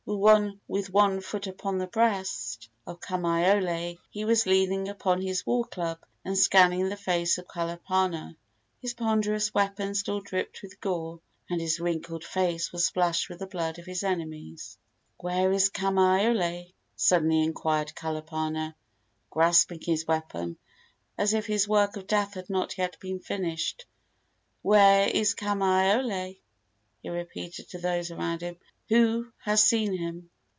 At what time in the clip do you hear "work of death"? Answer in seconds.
21.69-22.33